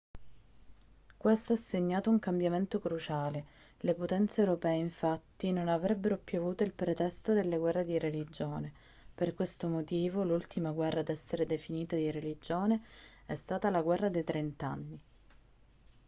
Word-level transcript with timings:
questo 1.15 1.53
ha 1.53 1.57
segnato 1.57 2.09
un 2.09 2.17
cambiamento 2.17 2.79
cruciale 2.79 3.45
le 3.81 3.93
potenze 3.93 4.41
europee 4.41 4.73
infatti 4.77 5.51
non 5.51 5.67
avrebbero 5.67 6.17
più 6.17 6.39
avuto 6.39 6.63
il 6.63 6.73
pretesto 6.73 7.33
delle 7.33 7.55
guerre 7.59 7.85
di 7.85 7.99
religione 7.99 8.73
per 9.13 9.35
questo 9.35 9.67
motivo 9.67 10.23
l'ultima 10.23 10.71
guerra 10.71 11.01
ad 11.01 11.09
essere 11.09 11.45
definita 11.45 11.95
di 11.95 12.09
religione 12.09 12.81
è 13.27 13.35
stata 13.35 13.69
la 13.69 13.83
guerra 13.83 14.09
dei 14.09 14.23
trent'anni 14.23 14.99